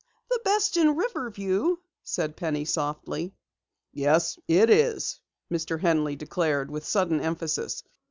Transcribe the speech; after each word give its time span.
"The 0.31 0.41
best 0.43 0.77
in 0.77 0.95
Riverview," 0.97 1.75
said 2.03 2.35
Penny 2.35 2.65
softly. 2.65 3.35
"Yes, 3.93 4.39
it 4.47 4.71
is!" 4.71 5.19
Mr. 5.51 5.79
Henley 5.79 6.15
declared 6.15 6.71
with 6.71 6.85
sudden 6.87 7.21
emphasis. 7.21 7.83